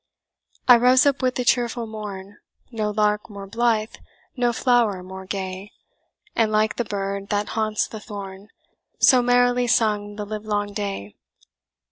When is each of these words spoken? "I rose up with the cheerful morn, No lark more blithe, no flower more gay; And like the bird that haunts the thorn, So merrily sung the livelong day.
"I 0.67 0.77
rose 0.77 1.05
up 1.05 1.21
with 1.21 1.35
the 1.35 1.45
cheerful 1.45 1.85
morn, 1.85 2.37
No 2.71 2.89
lark 2.89 3.29
more 3.29 3.45
blithe, 3.45 3.93
no 4.35 4.51
flower 4.51 5.03
more 5.03 5.27
gay; 5.27 5.73
And 6.35 6.51
like 6.51 6.77
the 6.77 6.83
bird 6.83 7.29
that 7.29 7.49
haunts 7.49 7.87
the 7.87 7.99
thorn, 7.99 8.47
So 8.97 9.21
merrily 9.21 9.67
sung 9.67 10.15
the 10.15 10.25
livelong 10.25 10.73
day. 10.73 11.13